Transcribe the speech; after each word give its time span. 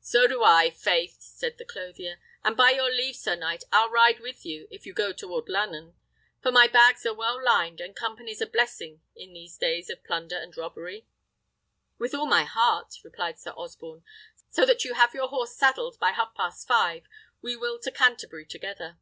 "So 0.00 0.26
do 0.26 0.42
I, 0.42 0.70
faith," 0.70 1.20
said 1.20 1.58
the 1.58 1.66
clothier; 1.66 2.18
"and 2.42 2.56
by 2.56 2.70
your 2.70 2.90
leave, 2.90 3.14
sir 3.14 3.36
knight, 3.36 3.62
I'll 3.70 3.90
ride 3.90 4.18
with 4.18 4.46
you, 4.46 4.66
if 4.70 4.86
you 4.86 4.94
go 4.94 5.12
toward 5.12 5.50
Lunnun; 5.50 5.92
for 6.40 6.50
my 6.50 6.66
bags 6.66 7.04
are 7.04 7.12
well 7.12 7.38
lined, 7.44 7.78
and 7.78 7.94
company's 7.94 8.40
a 8.40 8.46
blessing 8.46 9.02
in 9.14 9.34
these 9.34 9.58
days 9.58 9.90
of 9.90 10.02
plunder 10.02 10.38
and 10.38 10.56
robbery." 10.56 11.06
"With 11.98 12.14
all 12.14 12.24
my 12.26 12.44
heart," 12.44 12.94
replied 13.04 13.38
Sir 13.38 13.50
Osborne; 13.50 14.02
"so 14.48 14.64
that 14.64 14.86
you 14.86 14.94
have 14.94 15.12
your 15.12 15.28
horse 15.28 15.54
saddled 15.54 15.98
by 15.98 16.12
half 16.12 16.34
past 16.34 16.66
five, 16.66 17.04
we 17.42 17.54
will 17.54 17.78
to 17.80 17.90
Canterbury 17.90 18.46
together." 18.46 18.98